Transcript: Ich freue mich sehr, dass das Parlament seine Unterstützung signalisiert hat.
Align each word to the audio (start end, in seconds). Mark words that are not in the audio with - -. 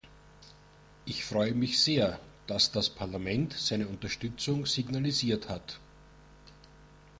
Ich 1.05 1.25
freue 1.25 1.51
mich 1.53 1.79
sehr, 1.79 2.19
dass 2.47 2.71
das 2.71 2.89
Parlament 2.89 3.53
seine 3.53 3.87
Unterstützung 3.87 4.65
signalisiert 4.65 5.47
hat. 5.47 5.79